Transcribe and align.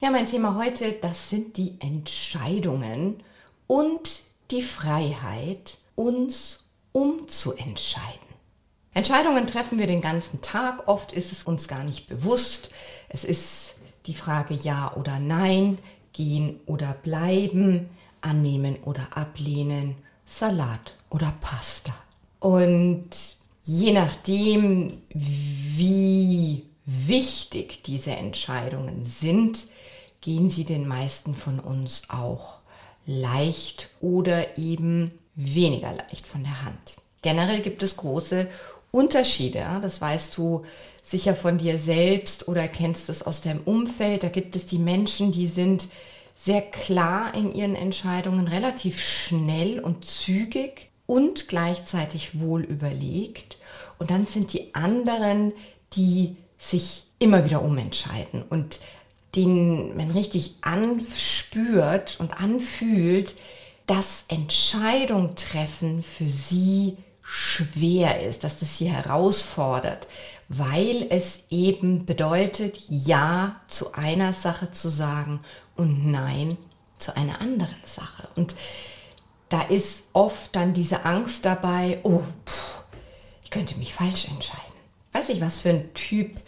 Ja, 0.00 0.10
mein 0.10 0.26
Thema 0.26 0.56
heute, 0.56 0.92
das 0.92 1.30
sind 1.30 1.56
die 1.56 1.76
Entscheidungen 1.80 3.22
und 3.66 4.22
die 4.50 4.60
Freiheit, 4.60 5.78
uns 5.94 6.64
umzuentscheiden. 6.92 8.28
Entscheidungen 8.92 9.46
treffen 9.46 9.78
wir 9.78 9.86
den 9.86 10.00
ganzen 10.00 10.42
Tag, 10.42 10.88
oft 10.88 11.12
ist 11.12 11.32
es 11.32 11.44
uns 11.44 11.68
gar 11.68 11.84
nicht 11.84 12.08
bewusst. 12.08 12.70
Es 13.08 13.24
ist 13.24 13.76
die 14.06 14.14
Frage 14.14 14.54
ja 14.54 14.92
oder 14.96 15.20
nein, 15.20 15.78
gehen 16.12 16.60
oder 16.66 16.94
bleiben, 17.02 17.88
annehmen 18.20 18.76
oder 18.82 19.16
ablehnen, 19.16 19.96
Salat 20.26 20.96
oder 21.08 21.32
Pasta. 21.40 21.94
Und 22.40 23.10
je 23.62 23.92
nachdem, 23.92 25.02
wie 25.10 26.64
wichtig 26.84 27.82
diese 27.84 28.12
Entscheidungen 28.12 29.04
sind, 29.04 29.66
gehen 30.24 30.48
sie 30.48 30.64
den 30.64 30.88
meisten 30.88 31.34
von 31.34 31.60
uns 31.60 32.04
auch 32.08 32.60
leicht 33.04 33.90
oder 34.00 34.56
eben 34.56 35.12
weniger 35.34 35.92
leicht 35.92 36.26
von 36.26 36.42
der 36.42 36.64
Hand. 36.64 36.96
Generell 37.20 37.60
gibt 37.60 37.82
es 37.82 37.98
große 37.98 38.48
Unterschiede, 38.90 39.66
das 39.82 40.00
weißt 40.00 40.34
du 40.38 40.64
sicher 41.02 41.36
von 41.36 41.58
dir 41.58 41.78
selbst 41.78 42.48
oder 42.48 42.66
kennst 42.68 43.10
es 43.10 43.22
aus 43.22 43.42
deinem 43.42 43.60
Umfeld. 43.66 44.22
Da 44.22 44.30
gibt 44.30 44.56
es 44.56 44.64
die 44.64 44.78
Menschen, 44.78 45.30
die 45.30 45.46
sind 45.46 45.88
sehr 46.34 46.62
klar 46.62 47.34
in 47.34 47.54
ihren 47.54 47.76
Entscheidungen, 47.76 48.48
relativ 48.48 49.02
schnell 49.02 49.78
und 49.78 50.06
zügig 50.06 50.88
und 51.04 51.48
gleichzeitig 51.48 52.40
wohl 52.40 52.62
überlegt. 52.62 53.58
Und 53.98 54.10
dann 54.10 54.26
sind 54.26 54.54
die 54.54 54.74
anderen, 54.74 55.52
die 55.92 56.36
sich 56.56 57.04
immer 57.18 57.44
wieder 57.44 57.62
umentscheiden 57.62 58.42
und 58.42 58.80
den 59.34 59.96
man 59.96 60.10
richtig 60.10 60.56
anspürt 60.62 62.18
und 62.20 62.40
anfühlt, 62.40 63.34
dass 63.86 64.24
Entscheidung 64.28 65.34
treffen 65.34 66.02
für 66.02 66.26
sie 66.26 66.96
schwer 67.22 68.22
ist, 68.22 68.44
dass 68.44 68.58
das 68.58 68.78
sie 68.78 68.90
herausfordert, 68.90 70.06
weil 70.48 71.06
es 71.08 71.44
eben 71.50 72.04
bedeutet, 72.04 72.78
Ja 72.88 73.60
zu 73.66 73.94
einer 73.94 74.32
Sache 74.32 74.70
zu 74.70 74.88
sagen 74.88 75.40
und 75.74 76.10
Nein 76.10 76.58
zu 76.98 77.16
einer 77.16 77.40
anderen 77.40 77.74
Sache. 77.84 78.28
Und 78.36 78.54
da 79.48 79.62
ist 79.62 80.04
oft 80.12 80.54
dann 80.54 80.74
diese 80.74 81.04
Angst 81.04 81.44
dabei, 81.44 81.98
oh, 82.02 82.22
pff, 82.46 82.82
ich 83.42 83.50
könnte 83.50 83.76
mich 83.76 83.94
falsch 83.94 84.26
entscheiden. 84.26 84.62
Weiß 85.12 85.28
ich, 85.30 85.40
was 85.40 85.58
für 85.58 85.70
ein 85.70 85.94
Typ 85.94 86.40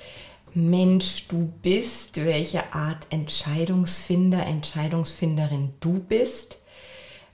Mensch 0.56 1.28
du 1.28 1.52
bist, 1.60 2.16
welche 2.16 2.72
Art 2.72 3.08
Entscheidungsfinder, 3.10 4.46
Entscheidungsfinderin 4.46 5.74
du 5.80 6.00
bist. 6.00 6.60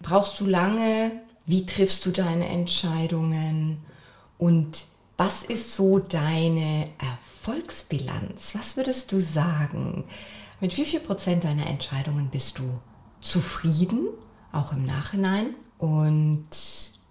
Brauchst 0.00 0.40
du 0.40 0.46
lange? 0.46 1.12
Wie 1.46 1.64
triffst 1.64 2.04
du 2.04 2.10
deine 2.10 2.48
Entscheidungen? 2.48 3.78
Und 4.38 4.86
was 5.16 5.44
ist 5.44 5.72
so 5.76 6.00
deine 6.00 6.88
Erfolgsbilanz? 6.98 8.56
Was 8.56 8.76
würdest 8.76 9.12
du 9.12 9.20
sagen? 9.20 10.02
Mit 10.60 10.76
wie 10.76 10.84
viel 10.84 10.98
Prozent 10.98 11.44
deiner 11.44 11.68
Entscheidungen 11.68 12.28
bist 12.28 12.58
du 12.58 12.80
zufrieden, 13.20 14.08
auch 14.50 14.72
im 14.72 14.82
Nachhinein? 14.82 15.54
Und 15.78 16.48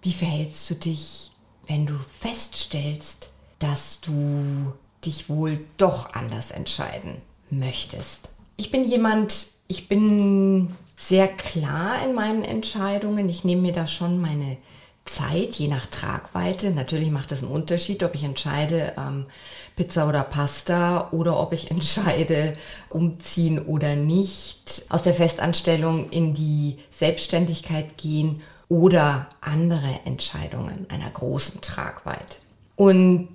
wie 0.02 0.12
verhältst 0.12 0.68
du 0.68 0.74
dich, 0.74 1.30
wenn 1.66 1.86
du 1.86 1.96
feststellst, 1.96 3.30
dass 3.58 4.02
du 4.02 4.74
dich 5.04 5.28
wohl 5.28 5.60
doch 5.76 6.14
anders 6.14 6.50
entscheiden 6.50 7.16
möchtest. 7.50 8.30
Ich 8.56 8.70
bin 8.70 8.84
jemand, 8.84 9.46
ich 9.68 9.88
bin 9.88 10.74
sehr 10.96 11.28
klar 11.28 12.04
in 12.04 12.14
meinen 12.14 12.44
Entscheidungen. 12.44 13.28
Ich 13.28 13.44
nehme 13.44 13.62
mir 13.62 13.72
da 13.72 13.86
schon 13.86 14.20
meine 14.20 14.56
Zeit, 15.04 15.54
je 15.56 15.68
nach 15.68 15.86
Tragweite. 15.86 16.70
Natürlich 16.70 17.10
macht 17.10 17.32
das 17.32 17.42
einen 17.42 17.50
Unterschied, 17.50 18.02
ob 18.04 18.14
ich 18.14 18.22
entscheide 18.22 18.92
ähm, 18.96 19.26
Pizza 19.74 20.08
oder 20.08 20.22
Pasta 20.22 21.10
oder 21.10 21.40
ob 21.40 21.52
ich 21.52 21.70
entscheide 21.72 22.56
umziehen 22.88 23.58
oder 23.58 23.96
nicht, 23.96 24.84
aus 24.88 25.02
der 25.02 25.14
Festanstellung 25.14 26.08
in 26.10 26.34
die 26.34 26.78
Selbstständigkeit 26.90 27.98
gehen 27.98 28.42
oder 28.68 29.28
andere 29.40 30.00
Entscheidungen 30.04 30.86
einer 30.88 31.10
großen 31.10 31.60
Tragweite. 31.60 32.36
Und 32.76 33.28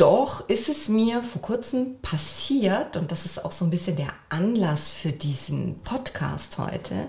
doch 0.00 0.48
ist 0.48 0.70
es 0.70 0.88
mir 0.88 1.22
vor 1.22 1.42
kurzem 1.42 2.00
passiert, 2.00 2.96
und 2.96 3.12
das 3.12 3.26
ist 3.26 3.44
auch 3.44 3.52
so 3.52 3.66
ein 3.66 3.70
bisschen 3.70 3.96
der 3.96 4.08
Anlass 4.30 4.92
für 4.92 5.12
diesen 5.12 5.80
Podcast 5.80 6.56
heute, 6.56 7.08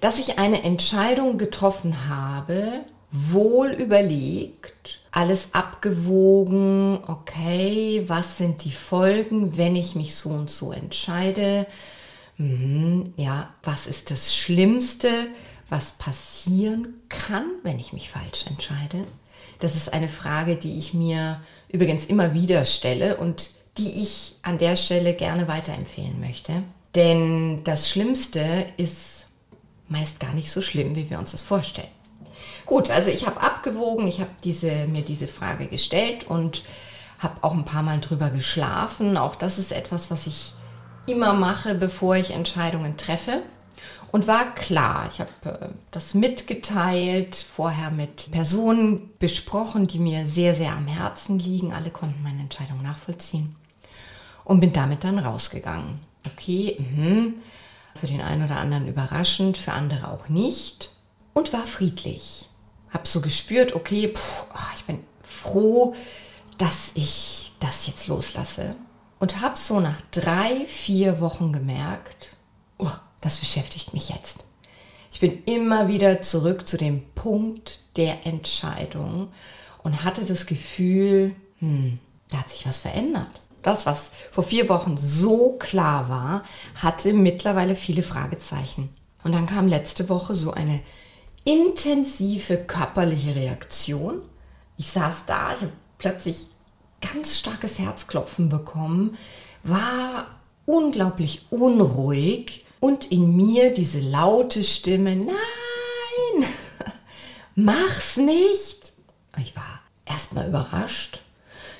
dass 0.00 0.20
ich 0.20 0.38
eine 0.38 0.62
Entscheidung 0.62 1.38
getroffen 1.38 2.08
habe, 2.08 2.84
wohl 3.10 3.68
überlegt, 3.68 5.00
alles 5.10 5.48
abgewogen, 5.52 7.00
okay, 7.08 8.04
was 8.06 8.38
sind 8.38 8.64
die 8.64 8.72
Folgen, 8.72 9.56
wenn 9.56 9.74
ich 9.74 9.96
mich 9.96 10.14
so 10.14 10.30
und 10.30 10.50
so 10.50 10.70
entscheide? 10.70 11.66
Mhm, 12.36 13.12
ja, 13.16 13.52
was 13.64 13.88
ist 13.88 14.12
das 14.12 14.36
Schlimmste, 14.36 15.08
was 15.68 15.92
passieren 15.92 16.94
kann, 17.08 17.46
wenn 17.64 17.80
ich 17.80 17.92
mich 17.92 18.08
falsch 18.08 18.46
entscheide? 18.46 19.04
Das 19.58 19.74
ist 19.76 19.92
eine 19.92 20.08
Frage, 20.08 20.56
die 20.56 20.78
ich 20.78 20.94
mir 20.94 21.40
übrigens 21.74 22.06
immer 22.06 22.32
wieder 22.34 22.64
stelle 22.64 23.16
und 23.16 23.50
die 23.76 24.02
ich 24.02 24.36
an 24.42 24.58
der 24.58 24.76
Stelle 24.76 25.14
gerne 25.14 25.48
weiterempfehlen 25.48 26.20
möchte. 26.20 26.62
Denn 26.94 27.64
das 27.64 27.90
Schlimmste 27.90 28.66
ist 28.76 29.26
meist 29.88 30.20
gar 30.20 30.32
nicht 30.32 30.50
so 30.50 30.62
schlimm, 30.62 30.96
wie 30.96 31.10
wir 31.10 31.18
uns 31.18 31.32
das 31.32 31.42
vorstellen. 31.42 31.88
Gut, 32.64 32.90
also 32.90 33.10
ich 33.10 33.26
habe 33.26 33.40
abgewogen, 33.40 34.06
ich 34.06 34.20
habe 34.20 34.30
diese, 34.42 34.86
mir 34.86 35.02
diese 35.02 35.26
Frage 35.26 35.66
gestellt 35.66 36.24
und 36.28 36.62
habe 37.18 37.36
auch 37.42 37.52
ein 37.52 37.64
paar 37.64 37.82
Mal 37.82 38.00
drüber 38.00 38.30
geschlafen. 38.30 39.16
Auch 39.16 39.34
das 39.34 39.58
ist 39.58 39.72
etwas, 39.72 40.10
was 40.10 40.26
ich 40.26 40.52
immer 41.06 41.34
mache, 41.34 41.74
bevor 41.74 42.16
ich 42.16 42.30
Entscheidungen 42.30 42.96
treffe. 42.96 43.42
Und 44.14 44.28
war 44.28 44.54
klar, 44.54 45.08
ich 45.10 45.18
habe 45.18 45.32
äh, 45.60 45.70
das 45.90 46.14
mitgeteilt, 46.14 47.34
vorher 47.34 47.90
mit 47.90 48.30
Personen 48.30 49.10
besprochen, 49.18 49.88
die 49.88 49.98
mir 49.98 50.28
sehr, 50.28 50.54
sehr 50.54 50.70
am 50.70 50.86
Herzen 50.86 51.40
liegen. 51.40 51.72
Alle 51.72 51.90
konnten 51.90 52.22
meine 52.22 52.42
Entscheidung 52.42 52.80
nachvollziehen. 52.80 53.56
Und 54.44 54.60
bin 54.60 54.72
damit 54.72 55.02
dann 55.02 55.18
rausgegangen. 55.18 55.98
Okay, 56.24 56.78
mh, 56.94 57.32
für 57.98 58.06
den 58.06 58.20
einen 58.20 58.44
oder 58.44 58.58
anderen 58.58 58.86
überraschend, 58.86 59.56
für 59.56 59.72
andere 59.72 60.06
auch 60.12 60.28
nicht. 60.28 60.92
Und 61.32 61.52
war 61.52 61.66
friedlich. 61.66 62.48
Hab 62.92 63.08
so 63.08 63.20
gespürt, 63.20 63.74
okay, 63.74 64.14
pff, 64.14 64.46
oh, 64.54 64.74
ich 64.76 64.84
bin 64.84 65.00
froh, 65.24 65.96
dass 66.56 66.92
ich 66.94 67.52
das 67.58 67.88
jetzt 67.88 68.06
loslasse. 68.06 68.76
Und 69.18 69.40
habe 69.40 69.58
so 69.58 69.80
nach 69.80 70.00
drei, 70.12 70.66
vier 70.68 71.20
Wochen 71.20 71.52
gemerkt, 71.52 72.36
oh, 72.78 72.86
das 73.24 73.38
beschäftigt 73.38 73.94
mich 73.94 74.10
jetzt. 74.10 74.44
Ich 75.10 75.18
bin 75.18 75.42
immer 75.44 75.88
wieder 75.88 76.20
zurück 76.20 76.68
zu 76.68 76.76
dem 76.76 77.02
Punkt 77.14 77.80
der 77.96 78.26
Entscheidung 78.26 79.28
und 79.82 80.04
hatte 80.04 80.24
das 80.26 80.44
Gefühl, 80.44 81.34
hm, 81.58 81.98
da 82.28 82.40
hat 82.40 82.50
sich 82.50 82.66
was 82.66 82.78
verändert. 82.78 83.40
Das, 83.62 83.86
was 83.86 84.10
vor 84.30 84.44
vier 84.44 84.68
Wochen 84.68 84.98
so 84.98 85.56
klar 85.58 86.10
war, 86.10 86.42
hatte 86.74 87.14
mittlerweile 87.14 87.76
viele 87.76 88.02
Fragezeichen. 88.02 88.94
Und 89.22 89.32
dann 89.32 89.46
kam 89.46 89.68
letzte 89.68 90.10
Woche 90.10 90.34
so 90.34 90.50
eine 90.50 90.82
intensive 91.44 92.58
körperliche 92.58 93.34
Reaktion. 93.34 94.20
Ich 94.76 94.90
saß 94.90 95.24
da, 95.26 95.54
ich 95.54 95.62
habe 95.62 95.72
plötzlich 95.96 96.48
ganz 97.00 97.38
starkes 97.38 97.78
Herzklopfen 97.78 98.50
bekommen, 98.50 99.16
war 99.62 100.26
unglaublich 100.66 101.46
unruhig 101.50 102.63
und 102.84 103.10
in 103.10 103.34
mir 103.34 103.72
diese 103.72 103.98
laute 103.98 104.62
Stimme, 104.62 105.16
nein, 105.16 106.44
mach's 107.54 108.18
nicht. 108.18 108.92
Ich 109.38 109.56
war 109.56 109.80
erstmal 110.04 110.48
überrascht. 110.48 111.22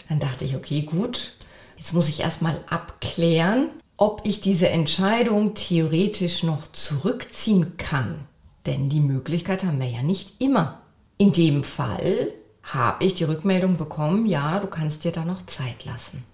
Dann 0.09 0.19
dachte 0.19 0.47
ich, 0.47 0.57
okay, 0.57 0.81
gut, 0.81 1.35
jetzt 1.77 1.93
muss 1.93 2.09
ich 2.09 2.21
erstmal 2.21 2.59
abklären, 2.71 3.69
ob 3.99 4.23
ich 4.25 4.41
diese 4.41 4.71
Entscheidung 4.71 5.53
theoretisch 5.53 6.43
noch 6.43 6.73
zurückziehen 6.73 7.77
kann. 7.77 8.21
Denn 8.65 8.89
die 8.89 9.01
Möglichkeit 9.01 9.63
haben 9.63 9.83
wir 9.83 9.91
ja 9.91 10.03
nicht 10.03 10.41
immer. 10.41 10.81
In 11.19 11.33
dem 11.33 11.65
Fall 11.65 12.33
habe 12.63 13.05
ich 13.05 13.13
die 13.13 13.25
Rückmeldung 13.25 13.77
bekommen, 13.77 14.25
ja, 14.25 14.59
du 14.59 14.69
kannst 14.69 15.05
dir 15.05 15.13
da 15.13 15.27
noch 15.27 15.45
Zeit 15.45 15.85
lassen. 15.85 16.25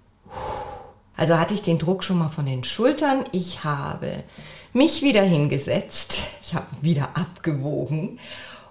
Also 1.20 1.36
hatte 1.38 1.52
ich 1.52 1.60
den 1.60 1.78
Druck 1.78 2.02
schon 2.02 2.16
mal 2.16 2.30
von 2.30 2.46
den 2.46 2.64
Schultern. 2.64 3.24
Ich 3.32 3.62
habe 3.62 4.24
mich 4.72 5.02
wieder 5.02 5.20
hingesetzt, 5.20 6.22
ich 6.42 6.54
habe 6.54 6.64
wieder 6.80 7.10
abgewogen 7.14 8.18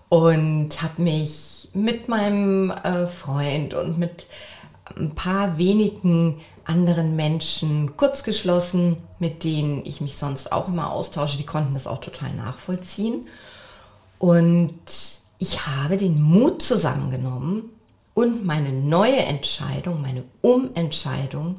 und 0.10 0.82
habe 0.82 1.00
mich 1.00 1.70
mit 1.76 2.08
meinem 2.08 2.72
äh, 2.72 3.06
Freund 3.06 3.76
und 3.76 4.00
mit 4.00 4.26
ein 4.98 5.14
paar 5.14 5.60
wenigen 5.60 6.40
anderen 6.66 7.16
Menschen 7.16 7.96
kurzgeschlossen, 7.96 8.98
mit 9.20 9.44
denen 9.44 9.86
ich 9.86 10.02
mich 10.02 10.18
sonst 10.18 10.52
auch 10.52 10.70
immer 10.70 10.92
austausche. 10.92 11.38
Die 11.38 11.46
konnten 11.46 11.76
das 11.76 11.86
auch 11.86 12.02
total 12.02 12.34
nachvollziehen. 12.34 13.28
Und 14.18 14.80
ich 15.38 15.68
habe 15.68 15.98
den 15.98 16.20
Mut 16.20 16.64
zusammengenommen 16.64 17.70
und 18.16 18.44
meine 18.44 18.72
neue 18.72 19.18
Entscheidung, 19.18 20.02
meine 20.02 20.24
Umentscheidung 20.42 21.58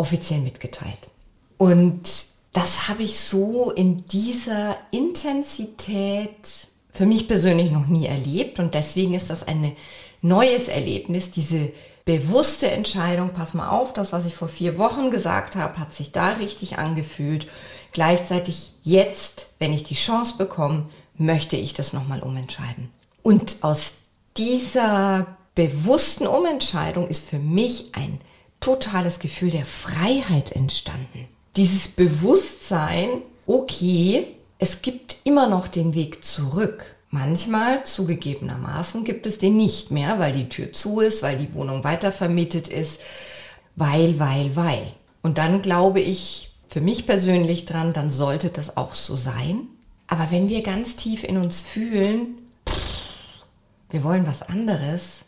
offiziell 0.00 0.40
mitgeteilt. 0.40 1.10
Und 1.58 2.08
das 2.52 2.88
habe 2.88 3.02
ich 3.02 3.20
so 3.20 3.70
in 3.70 4.06
dieser 4.06 4.78
Intensität 4.90 6.68
für 6.90 7.04
mich 7.04 7.28
persönlich 7.28 7.70
noch 7.70 7.86
nie 7.86 8.06
erlebt 8.06 8.58
und 8.58 8.74
deswegen 8.74 9.12
ist 9.12 9.28
das 9.28 9.46
ein 9.46 9.76
neues 10.22 10.68
Erlebnis, 10.68 11.30
diese 11.30 11.70
bewusste 12.06 12.70
Entscheidung, 12.70 13.30
pass 13.34 13.52
mal 13.52 13.68
auf, 13.68 13.92
das, 13.92 14.12
was 14.12 14.26
ich 14.26 14.34
vor 14.34 14.48
vier 14.48 14.78
Wochen 14.78 15.10
gesagt 15.10 15.54
habe, 15.54 15.78
hat 15.78 15.92
sich 15.92 16.12
da 16.12 16.30
richtig 16.32 16.78
angefühlt. 16.78 17.46
Gleichzeitig 17.92 18.72
jetzt, 18.82 19.48
wenn 19.58 19.74
ich 19.74 19.84
die 19.84 19.94
Chance 19.94 20.34
bekomme, 20.38 20.86
möchte 21.16 21.56
ich 21.56 21.74
das 21.74 21.92
nochmal 21.92 22.22
umentscheiden. 22.22 22.90
Und 23.22 23.58
aus 23.60 23.94
dieser 24.38 25.36
bewussten 25.54 26.26
Umentscheidung 26.26 27.06
ist 27.06 27.28
für 27.28 27.38
mich 27.38 27.90
ein 27.92 28.18
totales 28.60 29.18
Gefühl 29.18 29.50
der 29.50 29.64
Freiheit 29.64 30.52
entstanden. 30.52 31.28
Dieses 31.56 31.88
Bewusstsein, 31.88 33.08
okay, 33.46 34.26
es 34.58 34.82
gibt 34.82 35.18
immer 35.24 35.48
noch 35.48 35.66
den 35.66 35.94
Weg 35.94 36.24
zurück. 36.24 36.94
Manchmal, 37.08 37.82
zugegebenermaßen, 37.82 39.02
gibt 39.02 39.26
es 39.26 39.38
den 39.38 39.56
nicht 39.56 39.90
mehr, 39.90 40.20
weil 40.20 40.32
die 40.32 40.48
Tür 40.48 40.72
zu 40.72 41.00
ist, 41.00 41.22
weil 41.22 41.38
die 41.38 41.52
Wohnung 41.54 41.82
weitervermietet 41.82 42.68
ist, 42.68 43.00
weil, 43.74 44.20
weil, 44.20 44.54
weil. 44.54 44.92
Und 45.22 45.38
dann 45.38 45.62
glaube 45.62 46.00
ich 46.00 46.50
für 46.68 46.80
mich 46.80 47.06
persönlich 47.06 47.64
dran, 47.64 47.92
dann 47.92 48.12
sollte 48.12 48.50
das 48.50 48.76
auch 48.76 48.94
so 48.94 49.16
sein. 49.16 49.62
Aber 50.06 50.30
wenn 50.30 50.48
wir 50.48 50.62
ganz 50.62 50.94
tief 50.94 51.24
in 51.24 51.36
uns 51.36 51.60
fühlen, 51.60 52.38
wir 53.90 54.04
wollen 54.04 54.26
was 54.26 54.42
anderes, 54.42 55.22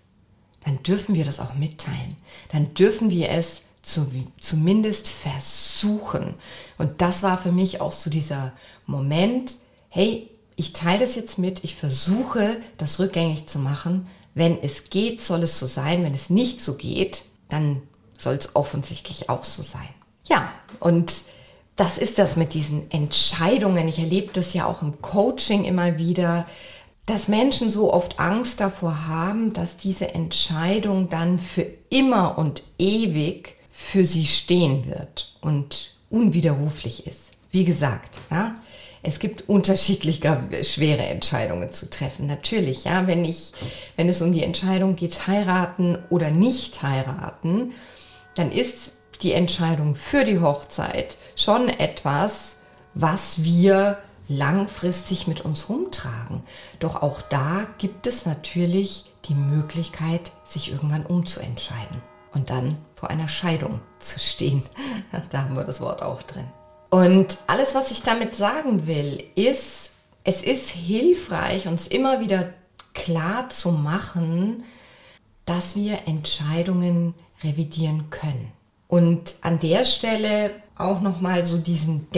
dann 0.64 0.82
dürfen 0.82 1.14
wir 1.14 1.24
das 1.24 1.40
auch 1.40 1.54
mitteilen. 1.54 2.16
Dann 2.50 2.74
dürfen 2.74 3.10
wir 3.10 3.30
es 3.30 3.62
zu, 3.82 4.06
zumindest 4.40 5.08
versuchen. 5.08 6.34
Und 6.78 7.00
das 7.00 7.22
war 7.22 7.38
für 7.38 7.52
mich 7.52 7.80
auch 7.80 7.92
so 7.92 8.10
dieser 8.10 8.52
Moment, 8.86 9.56
hey, 9.88 10.28
ich 10.56 10.72
teile 10.72 11.04
es 11.04 11.14
jetzt 11.14 11.38
mit, 11.38 11.64
ich 11.64 11.74
versuche 11.74 12.60
das 12.78 12.98
rückgängig 12.98 13.46
zu 13.46 13.58
machen. 13.58 14.06
Wenn 14.34 14.58
es 14.62 14.90
geht, 14.90 15.20
soll 15.20 15.42
es 15.42 15.58
so 15.58 15.66
sein. 15.66 16.04
Wenn 16.04 16.14
es 16.14 16.30
nicht 16.30 16.60
so 16.60 16.74
geht, 16.74 17.24
dann 17.48 17.82
soll 18.18 18.36
es 18.36 18.54
offensichtlich 18.54 19.28
auch 19.28 19.44
so 19.44 19.62
sein. 19.62 19.88
Ja, 20.24 20.52
und 20.78 21.12
das 21.76 21.98
ist 21.98 22.18
das 22.18 22.36
mit 22.36 22.54
diesen 22.54 22.90
Entscheidungen. 22.90 23.88
Ich 23.88 23.98
erlebe 23.98 24.32
das 24.32 24.54
ja 24.54 24.66
auch 24.66 24.82
im 24.82 25.02
Coaching 25.02 25.64
immer 25.64 25.98
wieder, 25.98 26.46
dass 27.06 27.28
Menschen 27.28 27.68
so 27.68 27.92
oft 27.92 28.20
Angst 28.20 28.60
davor 28.60 29.06
haben, 29.06 29.52
dass 29.52 29.76
diese 29.76 30.14
Entscheidung 30.14 31.08
dann 31.08 31.38
für 31.38 31.66
immer 31.90 32.38
und 32.38 32.62
ewig 32.78 33.56
für 33.70 34.06
sie 34.06 34.26
stehen 34.26 34.86
wird 34.86 35.34
und 35.40 35.94
unwiderruflich 36.10 37.06
ist. 37.06 37.32
Wie 37.50 37.64
gesagt, 37.64 38.18
ja, 38.30 38.54
es 39.02 39.18
gibt 39.18 39.48
unterschiedlich 39.48 40.20
schwere 40.62 41.02
Entscheidungen 41.02 41.72
zu 41.72 41.90
treffen. 41.90 42.26
Natürlich, 42.26 42.84
ja, 42.84 43.08
wenn 43.08 43.24
ich, 43.24 43.52
wenn 43.96 44.08
es 44.08 44.22
um 44.22 44.32
die 44.32 44.44
Entscheidung 44.44 44.94
geht, 44.94 45.26
heiraten 45.26 45.98
oder 46.08 46.30
nicht 46.30 46.82
heiraten, 46.82 47.72
dann 48.36 48.52
ist 48.52 48.92
die 49.22 49.32
Entscheidung 49.32 49.96
für 49.96 50.24
die 50.24 50.38
Hochzeit 50.38 51.16
schon 51.34 51.68
etwas, 51.68 52.58
was 52.94 53.42
wir 53.42 53.98
langfristig 54.36 55.26
mit 55.26 55.42
uns 55.42 55.68
rumtragen. 55.68 56.42
Doch 56.80 56.96
auch 57.02 57.22
da 57.22 57.66
gibt 57.78 58.06
es 58.06 58.26
natürlich 58.26 59.04
die 59.26 59.34
Möglichkeit, 59.34 60.32
sich 60.44 60.72
irgendwann 60.72 61.06
umzuentscheiden 61.06 62.02
und 62.32 62.50
dann 62.50 62.78
vor 62.94 63.10
einer 63.10 63.28
Scheidung 63.28 63.80
zu 63.98 64.18
stehen. 64.18 64.62
da 65.30 65.42
haben 65.44 65.56
wir 65.56 65.64
das 65.64 65.80
Wort 65.80 66.02
auch 66.02 66.22
drin. 66.22 66.46
Und 66.90 67.38
alles, 67.46 67.74
was 67.74 67.90
ich 67.90 68.02
damit 68.02 68.34
sagen 68.34 68.86
will, 68.86 69.24
ist, 69.34 69.92
es 70.24 70.42
ist 70.42 70.70
hilfreich, 70.70 71.66
uns 71.66 71.86
immer 71.86 72.20
wieder 72.20 72.52
klar 72.94 73.48
zu 73.48 73.72
machen, 73.72 74.64
dass 75.44 75.74
wir 75.74 76.06
Entscheidungen 76.06 77.14
revidieren 77.42 78.10
können. 78.10 78.52
Und 78.88 79.36
an 79.40 79.58
der 79.58 79.84
Stelle 79.84 80.50
auch 80.76 81.00
nochmal 81.00 81.44
so 81.44 81.58
diesen 81.58 82.10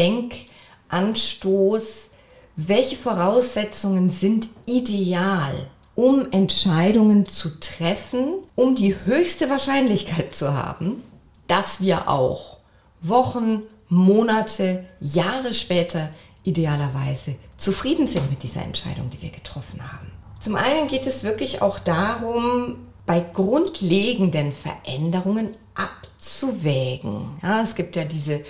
Denkanstoß, 0.95 2.11
welche 2.57 2.97
Voraussetzungen 2.97 4.11
sind 4.11 4.49
ideal, 4.67 5.67
um 5.97 6.31
Entscheidungen 6.31 7.27
zu 7.27 7.59
treffen, 7.59 8.35
um 8.55 8.77
die 8.77 8.95
höchste 9.05 9.51
Wahrscheinlichkeit 9.51 10.35
zu 10.35 10.55
haben, 10.55 11.03
dass 11.49 11.81
wir 11.81 12.09
auch 12.09 12.59
Wochen, 13.01 13.63
Monate, 13.89 14.85
Jahre 15.01 15.53
später 15.53 16.11
idealerweise 16.45 17.37
zufrieden 17.57 18.07
sind 18.07 18.31
mit 18.31 18.43
dieser 18.43 18.63
Entscheidung, 18.63 19.11
die 19.11 19.23
wir 19.23 19.31
getroffen 19.31 19.81
haben. 19.93 20.11
Zum 20.41 20.57
einen 20.57 20.89
geht 20.89 21.07
es 21.07 21.25
wirklich 21.25 21.61
auch 21.61 21.79
darum, 21.79 22.77
bei 23.07 23.21
grundlegenden 23.21 24.53
Veränderungen 24.53 25.57
abzuwägen. 25.75 27.31
Ja, 27.43 27.63
es 27.63 27.75
gibt 27.75 27.97
ja 27.97 28.05
diese 28.05 28.45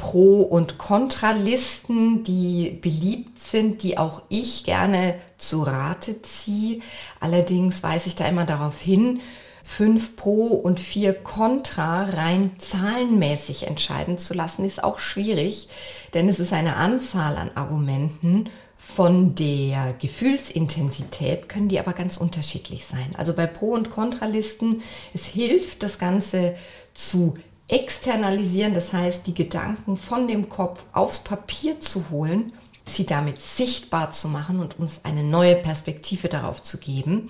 Pro- 0.00 0.40
und 0.40 0.78
Kontralisten, 0.78 2.24
die 2.24 2.70
beliebt 2.70 3.38
sind, 3.38 3.82
die 3.82 3.98
auch 3.98 4.22
ich 4.30 4.64
gerne 4.64 5.14
zu 5.36 5.62
Rate 5.62 6.22
ziehe. 6.22 6.80
Allerdings 7.20 7.82
weise 7.82 8.08
ich 8.08 8.16
da 8.16 8.24
immer 8.24 8.46
darauf 8.46 8.80
hin, 8.80 9.20
fünf 9.62 10.16
Pro 10.16 10.46
und 10.46 10.80
vier 10.80 11.12
Contra 11.12 12.04
rein 12.04 12.52
zahlenmäßig 12.56 13.66
entscheiden 13.66 14.16
zu 14.16 14.32
lassen, 14.32 14.64
ist 14.64 14.82
auch 14.82 15.00
schwierig, 15.00 15.68
denn 16.14 16.30
es 16.30 16.40
ist 16.40 16.54
eine 16.54 16.76
Anzahl 16.76 17.36
an 17.36 17.50
Argumenten. 17.54 18.48
Von 18.78 19.34
der 19.34 19.94
Gefühlsintensität 20.00 21.50
können 21.50 21.68
die 21.68 21.78
aber 21.78 21.92
ganz 21.92 22.16
unterschiedlich 22.16 22.86
sein. 22.86 23.10
Also 23.18 23.34
bei 23.34 23.46
Pro- 23.46 23.74
und 23.74 23.90
Kontralisten, 23.90 24.82
es 25.12 25.26
hilft, 25.26 25.82
das 25.82 25.98
Ganze 25.98 26.56
zu 26.94 27.34
externalisieren, 27.70 28.74
das 28.74 28.92
heißt, 28.92 29.26
die 29.26 29.34
Gedanken 29.34 29.96
von 29.96 30.28
dem 30.28 30.48
Kopf 30.48 30.84
aufs 30.92 31.20
Papier 31.20 31.80
zu 31.80 32.10
holen 32.10 32.52
sie 32.94 33.06
damit 33.06 33.40
sichtbar 33.40 34.12
zu 34.12 34.28
machen 34.28 34.60
und 34.60 34.78
uns 34.78 35.04
eine 35.04 35.22
neue 35.22 35.56
Perspektive 35.56 36.28
darauf 36.28 36.62
zu 36.62 36.78
geben 36.78 37.26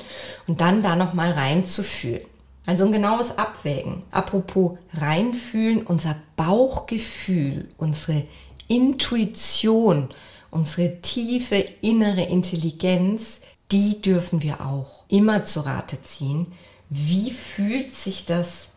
und 0.46 0.60
dann 0.60 0.82
da 0.82 0.96
nochmal 0.96 1.32
reinzufühlen. 1.32 2.22
Also 2.66 2.84
ein 2.84 2.92
genaues 2.92 3.38
Abwägen. 3.38 4.02
Apropos 4.10 4.78
reinfühlen, 4.92 5.82
unser 5.82 6.16
Bauchgefühl, 6.36 7.68
unsere 7.78 8.24
Intuition, 8.68 10.08
unsere 10.50 11.00
tiefe 11.00 11.56
innere 11.80 12.22
Intelligenz, 12.22 13.40
die 13.72 14.02
dürfen 14.02 14.42
wir 14.42 14.60
auch 14.60 15.04
immer 15.08 15.44
zu 15.44 15.60
Rate 15.60 16.02
ziehen. 16.02 16.46
Wie 16.88 17.30
fühlt 17.30 17.94
sich 17.94 18.26
das 18.26 18.68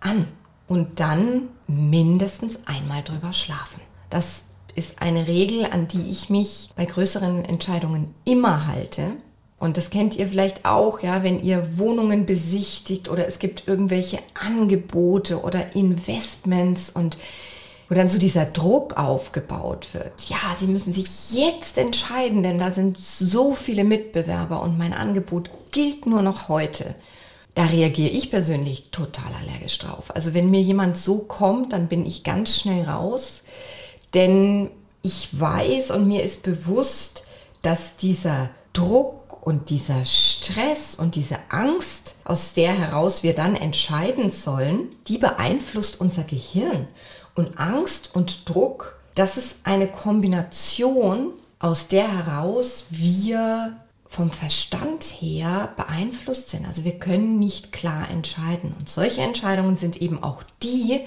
an? 0.00 0.26
Und 0.70 1.00
dann 1.00 1.48
mindestens 1.66 2.60
einmal 2.66 3.02
drüber 3.02 3.32
schlafen. 3.32 3.80
Das 4.08 4.44
ist 4.76 5.02
eine 5.02 5.26
Regel, 5.26 5.64
an 5.64 5.88
die 5.88 6.12
ich 6.12 6.30
mich 6.30 6.70
bei 6.76 6.84
größeren 6.84 7.44
Entscheidungen 7.44 8.14
immer 8.24 8.68
halte. 8.68 9.14
Und 9.58 9.76
das 9.76 9.90
kennt 9.90 10.14
ihr 10.14 10.28
vielleicht 10.28 10.64
auch, 10.64 11.02
ja, 11.02 11.24
wenn 11.24 11.42
ihr 11.42 11.76
Wohnungen 11.76 12.24
besichtigt 12.24 13.08
oder 13.08 13.26
es 13.26 13.40
gibt 13.40 13.66
irgendwelche 13.66 14.20
Angebote 14.34 15.42
oder 15.42 15.74
Investments 15.74 16.90
und 16.90 17.18
wo 17.88 17.96
dann 17.96 18.08
so 18.08 18.20
dieser 18.20 18.44
Druck 18.44 18.96
aufgebaut 18.96 19.88
wird. 19.92 20.12
Ja, 20.28 20.54
Sie 20.56 20.68
müssen 20.68 20.92
sich 20.92 21.32
jetzt 21.32 21.78
entscheiden, 21.78 22.44
denn 22.44 22.60
da 22.60 22.70
sind 22.70 22.96
so 22.96 23.56
viele 23.56 23.82
Mitbewerber 23.82 24.62
und 24.62 24.78
mein 24.78 24.92
Angebot 24.92 25.50
gilt 25.72 26.06
nur 26.06 26.22
noch 26.22 26.48
heute. 26.48 26.94
Da 27.54 27.64
reagiere 27.64 28.10
ich 28.10 28.30
persönlich 28.30 28.90
total 28.90 29.32
allergisch 29.34 29.78
drauf. 29.78 30.14
Also 30.14 30.34
wenn 30.34 30.50
mir 30.50 30.62
jemand 30.62 30.96
so 30.96 31.18
kommt, 31.18 31.72
dann 31.72 31.88
bin 31.88 32.06
ich 32.06 32.24
ganz 32.24 32.58
schnell 32.58 32.84
raus, 32.84 33.42
denn 34.14 34.70
ich 35.02 35.28
weiß 35.38 35.90
und 35.90 36.06
mir 36.06 36.22
ist 36.22 36.42
bewusst, 36.42 37.24
dass 37.62 37.96
dieser 37.96 38.50
Druck 38.72 39.46
und 39.46 39.70
dieser 39.70 40.04
Stress 40.04 40.94
und 40.94 41.14
diese 41.14 41.38
Angst, 41.48 42.16
aus 42.24 42.54
der 42.54 42.72
heraus 42.72 43.22
wir 43.22 43.34
dann 43.34 43.56
entscheiden 43.56 44.30
sollen, 44.30 44.88
die 45.08 45.18
beeinflusst 45.18 46.00
unser 46.00 46.24
Gehirn. 46.24 46.88
Und 47.34 47.58
Angst 47.58 48.10
und 48.14 48.48
Druck, 48.48 49.00
das 49.14 49.36
ist 49.36 49.60
eine 49.64 49.88
Kombination, 49.88 51.32
aus 51.58 51.88
der 51.88 52.10
heraus 52.10 52.86
wir 52.90 53.76
vom 54.10 54.32
Verstand 54.32 55.04
her 55.04 55.72
beeinflusst 55.76 56.50
sind. 56.50 56.66
Also 56.66 56.84
wir 56.84 56.98
können 56.98 57.36
nicht 57.36 57.70
klar 57.70 58.10
entscheiden. 58.10 58.74
Und 58.76 58.88
solche 58.88 59.20
Entscheidungen 59.20 59.76
sind 59.76 60.02
eben 60.02 60.20
auch 60.20 60.42
die, 60.64 61.00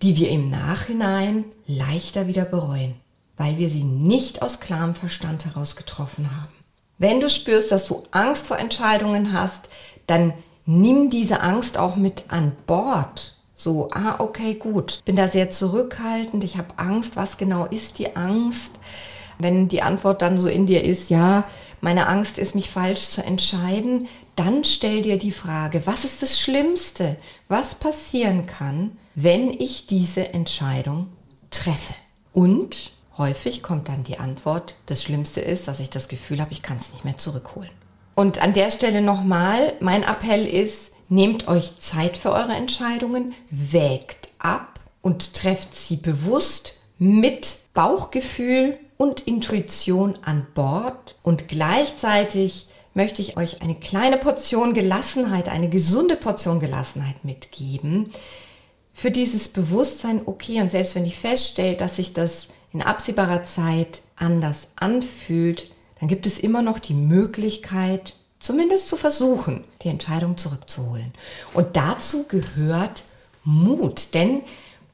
die 0.00 0.16
wir 0.16 0.30
im 0.30 0.48
Nachhinein 0.48 1.44
leichter 1.66 2.26
wieder 2.26 2.46
bereuen, 2.46 2.94
weil 3.36 3.58
wir 3.58 3.68
sie 3.68 3.84
nicht 3.84 4.40
aus 4.40 4.60
klarem 4.60 4.94
Verstand 4.94 5.44
heraus 5.44 5.76
getroffen 5.76 6.30
haben. 6.30 6.52
Wenn 6.96 7.20
du 7.20 7.28
spürst, 7.28 7.70
dass 7.70 7.84
du 7.84 8.02
Angst 8.12 8.46
vor 8.46 8.58
Entscheidungen 8.58 9.34
hast, 9.34 9.68
dann 10.06 10.32
nimm 10.64 11.10
diese 11.10 11.42
Angst 11.42 11.76
auch 11.76 11.96
mit 11.96 12.24
an 12.28 12.52
Bord. 12.66 13.36
So, 13.54 13.90
ah, 13.92 14.16
okay, 14.20 14.54
gut. 14.54 15.00
Bin 15.04 15.16
da 15.16 15.28
sehr 15.28 15.50
zurückhaltend. 15.50 16.44
Ich 16.44 16.56
habe 16.56 16.78
Angst. 16.78 17.14
Was 17.16 17.36
genau 17.36 17.66
ist 17.66 17.98
die 17.98 18.16
Angst? 18.16 18.72
Wenn 19.38 19.68
die 19.68 19.82
Antwort 19.82 20.22
dann 20.22 20.38
so 20.38 20.48
in 20.48 20.66
dir 20.66 20.82
ist, 20.82 21.10
ja, 21.10 21.44
meine 21.80 22.08
Angst 22.08 22.38
ist, 22.38 22.54
mich 22.54 22.70
falsch 22.70 23.08
zu 23.08 23.22
entscheiden, 23.24 24.08
dann 24.36 24.64
stell 24.64 25.02
dir 25.02 25.18
die 25.18 25.30
Frage, 25.30 25.82
was 25.84 26.04
ist 26.04 26.22
das 26.22 26.40
Schlimmste, 26.40 27.16
was 27.48 27.74
passieren 27.74 28.46
kann, 28.46 28.96
wenn 29.14 29.50
ich 29.50 29.86
diese 29.86 30.32
Entscheidung 30.32 31.08
treffe? 31.50 31.94
Und 32.32 32.92
häufig 33.16 33.62
kommt 33.62 33.88
dann 33.88 34.04
die 34.04 34.18
Antwort, 34.18 34.76
das 34.86 35.02
Schlimmste 35.02 35.40
ist, 35.40 35.68
dass 35.68 35.80
ich 35.80 35.90
das 35.90 36.08
Gefühl 36.08 36.40
habe, 36.40 36.52
ich 36.52 36.62
kann 36.62 36.78
es 36.78 36.92
nicht 36.92 37.04
mehr 37.04 37.18
zurückholen. 37.18 37.70
Und 38.14 38.40
an 38.42 38.52
der 38.52 38.70
Stelle 38.70 39.00
nochmal, 39.00 39.74
mein 39.80 40.02
Appell 40.02 40.46
ist, 40.46 40.92
nehmt 41.08 41.48
euch 41.48 41.76
Zeit 41.80 42.16
für 42.16 42.32
eure 42.32 42.54
Entscheidungen, 42.54 43.34
wägt 43.50 44.28
ab 44.38 44.80
und 45.02 45.34
trefft 45.34 45.74
sie 45.74 45.96
bewusst 45.96 46.74
mit 46.98 47.58
Bauchgefühl 47.74 48.76
und 48.98 49.22
Intuition 49.22 50.18
an 50.22 50.46
Bord 50.54 51.16
und 51.22 51.48
gleichzeitig 51.48 52.66
möchte 52.92 53.22
ich 53.22 53.38
euch 53.38 53.62
eine 53.62 53.76
kleine 53.76 54.18
Portion 54.18 54.74
Gelassenheit, 54.74 55.48
eine 55.48 55.70
gesunde 55.70 56.16
Portion 56.16 56.60
Gelassenheit 56.60 57.24
mitgeben 57.24 58.12
für 58.98 59.12
dieses 59.12 59.48
Bewusstsein, 59.48 60.22
okay, 60.26 60.60
und 60.60 60.72
selbst 60.72 60.96
wenn 60.96 61.06
ich 61.06 61.16
feststelle, 61.16 61.76
dass 61.76 61.96
sich 61.96 62.14
das 62.14 62.48
in 62.72 62.82
absehbarer 62.82 63.44
Zeit 63.44 64.02
anders 64.16 64.70
anfühlt, 64.74 65.70
dann 66.00 66.08
gibt 66.08 66.26
es 66.26 66.40
immer 66.40 66.62
noch 66.62 66.80
die 66.80 66.94
Möglichkeit, 66.94 68.16
zumindest 68.40 68.88
zu 68.88 68.96
versuchen, 68.96 69.62
die 69.82 69.88
Entscheidung 69.88 70.36
zurückzuholen. 70.36 71.12
Und 71.54 71.76
dazu 71.76 72.24
gehört 72.26 73.04
Mut, 73.44 74.14
denn 74.14 74.42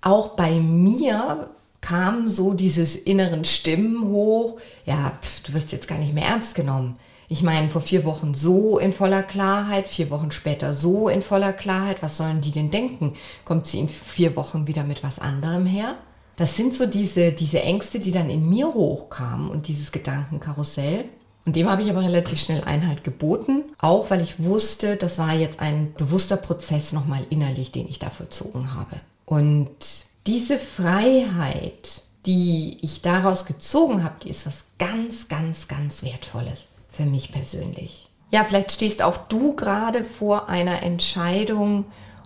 auch 0.02 0.36
bei 0.36 0.50
mir 0.50 1.48
kamen 1.84 2.30
so 2.30 2.54
dieses 2.54 2.96
inneren 2.96 3.44
Stimmen 3.44 4.08
hoch, 4.08 4.58
ja, 4.86 5.12
pf, 5.20 5.42
du 5.42 5.52
wirst 5.52 5.70
jetzt 5.70 5.86
gar 5.86 5.98
nicht 5.98 6.14
mehr 6.14 6.26
ernst 6.26 6.54
genommen. 6.54 6.96
Ich 7.28 7.42
meine, 7.42 7.68
vor 7.68 7.82
vier 7.82 8.04
Wochen 8.04 8.32
so 8.32 8.78
in 8.78 8.94
voller 8.94 9.22
Klarheit, 9.22 9.88
vier 9.88 10.08
Wochen 10.10 10.30
später 10.30 10.72
so 10.72 11.08
in 11.10 11.20
voller 11.20 11.52
Klarheit, 11.52 12.02
was 12.02 12.16
sollen 12.16 12.40
die 12.40 12.52
denn 12.52 12.70
denken? 12.70 13.14
Kommt 13.44 13.66
sie 13.66 13.80
in 13.80 13.90
vier 13.90 14.34
Wochen 14.34 14.66
wieder 14.66 14.82
mit 14.82 15.02
was 15.02 15.18
anderem 15.18 15.66
her? 15.66 15.94
Das 16.36 16.56
sind 16.56 16.74
so 16.74 16.86
diese, 16.86 17.32
diese 17.32 17.62
Ängste, 17.62 17.98
die 17.98 18.12
dann 18.12 18.30
in 18.30 18.48
mir 18.48 18.72
hochkamen 18.72 19.50
und 19.50 19.68
dieses 19.68 19.92
Gedankenkarussell. 19.92 21.04
Und 21.44 21.54
dem 21.54 21.68
habe 21.68 21.82
ich 21.82 21.90
aber 21.90 22.00
relativ 22.00 22.40
schnell 22.40 22.64
Einhalt 22.64 23.04
geboten, 23.04 23.64
auch 23.78 24.10
weil 24.10 24.22
ich 24.22 24.42
wusste, 24.42 24.96
das 24.96 25.18
war 25.18 25.34
jetzt 25.34 25.60
ein 25.60 25.92
bewusster 25.98 26.38
Prozess 26.38 26.92
nochmal 26.92 27.26
innerlich, 27.28 27.72
den 27.72 27.88
ich 27.88 27.98
da 27.98 28.08
vollzogen 28.08 28.74
habe. 28.74 28.96
Und 29.26 30.06
diese 30.26 30.58
Freiheit, 30.58 32.02
die 32.26 32.78
ich 32.80 33.02
daraus 33.02 33.44
gezogen 33.44 34.02
habe, 34.02 34.14
die 34.22 34.30
ist 34.30 34.46
was 34.46 34.66
ganz, 34.78 35.28
ganz, 35.28 35.68
ganz 35.68 36.02
Wertvolles 36.02 36.68
für 36.88 37.04
mich 37.04 37.32
persönlich. 37.32 38.08
Ja, 38.30 38.44
vielleicht 38.44 38.72
stehst 38.72 39.02
auch 39.02 39.16
du 39.16 39.54
gerade 39.54 40.02
vor 40.02 40.48
einer 40.48 40.82
Entscheidung 40.82 41.84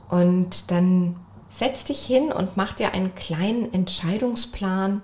und 0.09 0.71
dann 0.71 1.17
setz 1.51 1.85
dich 1.85 2.05
hin 2.05 2.33
und 2.33 2.57
mach 2.57 2.73
dir 2.73 2.95
einen 2.95 3.15
kleinen 3.15 3.75
Entscheidungsplan 3.75 5.03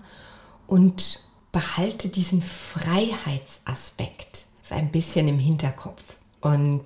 und 0.67 1.21
behalte 1.53 2.09
diesen 2.09 2.43
Freiheitsaspekt 2.43 4.47
so 4.63 4.75
ein 4.75 4.91
bisschen 4.91 5.29
im 5.29 5.39
Hinterkopf. 5.39 6.03
Und 6.41 6.85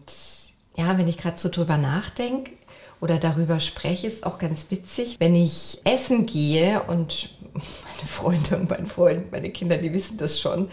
ja, 0.77 0.99
wenn 0.99 1.09
ich 1.09 1.19
gerade 1.19 1.39
so 1.39 1.49
drüber 1.49 1.77
nachdenke, 1.77 2.58
oder 3.01 3.19
darüber 3.19 3.61
spreche, 3.61 4.07
ist 4.07 4.27
auch 4.27 4.39
ganz 4.39 4.71
witzig. 4.71 5.17
Wenn 5.19 5.35
ich 5.35 5.81
essen 5.85 6.27
gehe 6.27 6.83
und 6.85 7.31
meine 7.53 8.09
Freunde 8.09 8.57
und 8.59 8.71
mein 8.71 8.87
Freund, 8.87 9.33
meine 9.33 9.51
Kinder, 9.51 9.77
die 9.77 9.93
wissen 9.93 10.19
das 10.19 10.41
schon. 10.41 10.69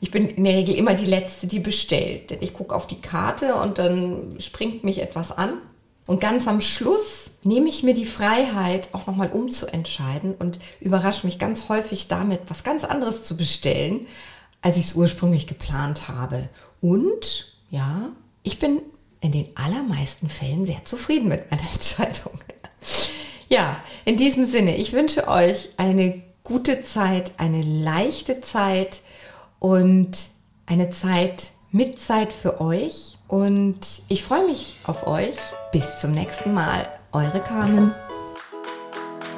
Ich 0.00 0.10
bin 0.10 0.28
in 0.28 0.44
der 0.44 0.54
Regel 0.54 0.74
immer 0.74 0.94
die 0.94 1.06
Letzte, 1.06 1.46
die 1.46 1.60
bestellt. 1.60 2.30
Denn 2.30 2.38
ich 2.40 2.54
gucke 2.54 2.74
auf 2.74 2.86
die 2.86 3.00
Karte 3.00 3.54
und 3.56 3.78
dann 3.78 4.40
springt 4.40 4.84
mich 4.84 5.00
etwas 5.00 5.32
an. 5.32 5.54
Und 6.06 6.20
ganz 6.20 6.46
am 6.46 6.60
Schluss 6.60 7.30
nehme 7.44 7.68
ich 7.68 7.82
mir 7.82 7.94
die 7.94 8.04
Freiheit, 8.04 8.90
auch 8.92 9.06
nochmal 9.06 9.30
umzuentscheiden 9.30 10.34
und 10.34 10.58
überrasche 10.80 11.26
mich 11.26 11.38
ganz 11.38 11.68
häufig 11.68 12.08
damit, 12.08 12.40
was 12.48 12.62
ganz 12.62 12.84
anderes 12.84 13.24
zu 13.24 13.36
bestellen, 13.36 14.06
als 14.60 14.76
ich 14.76 14.86
es 14.86 14.94
ursprünglich 14.94 15.46
geplant 15.46 16.08
habe. 16.08 16.48
Und 16.82 17.54
ja, 17.70 18.10
ich 18.42 18.58
bin 18.58 18.82
in 19.24 19.32
den 19.32 19.48
allermeisten 19.56 20.28
Fällen 20.28 20.66
sehr 20.66 20.84
zufrieden 20.84 21.28
mit 21.28 21.50
meiner 21.50 21.62
Entscheidung. 21.72 22.38
Ja, 23.48 23.76
in 24.04 24.18
diesem 24.18 24.44
Sinne, 24.44 24.76
ich 24.76 24.92
wünsche 24.92 25.28
euch 25.28 25.70
eine 25.78 26.22
gute 26.42 26.84
Zeit, 26.84 27.32
eine 27.38 27.62
leichte 27.62 28.42
Zeit 28.42 29.00
und 29.58 30.12
eine 30.66 30.90
Zeit 30.90 31.52
mit 31.70 31.98
Zeit 31.98 32.32
für 32.32 32.60
euch. 32.60 33.16
Und 33.26 34.02
ich 34.08 34.24
freue 34.24 34.46
mich 34.46 34.76
auf 34.84 35.06
euch. 35.06 35.36
Bis 35.72 36.00
zum 36.00 36.12
nächsten 36.12 36.52
Mal. 36.52 36.86
Eure 37.12 37.40
Carmen. 37.40 37.94